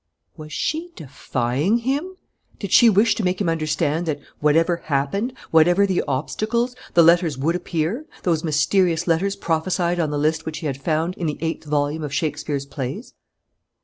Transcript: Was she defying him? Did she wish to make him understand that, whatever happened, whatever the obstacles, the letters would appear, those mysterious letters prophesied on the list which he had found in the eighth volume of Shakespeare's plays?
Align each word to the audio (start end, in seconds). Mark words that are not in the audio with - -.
Was 0.35 0.51
she 0.51 0.89
defying 0.95 1.77
him? 1.77 2.15
Did 2.57 2.71
she 2.71 2.89
wish 2.89 3.13
to 3.13 3.23
make 3.23 3.39
him 3.39 3.47
understand 3.47 4.07
that, 4.07 4.19
whatever 4.39 4.77
happened, 4.77 5.31
whatever 5.51 5.85
the 5.85 6.03
obstacles, 6.07 6.75
the 6.95 7.03
letters 7.03 7.37
would 7.37 7.55
appear, 7.55 8.07
those 8.23 8.43
mysterious 8.43 9.05
letters 9.05 9.35
prophesied 9.35 9.99
on 9.99 10.09
the 10.09 10.17
list 10.17 10.43
which 10.43 10.57
he 10.57 10.65
had 10.65 10.81
found 10.81 11.13
in 11.17 11.27
the 11.27 11.37
eighth 11.39 11.65
volume 11.65 12.01
of 12.01 12.11
Shakespeare's 12.15 12.65
plays? 12.65 13.13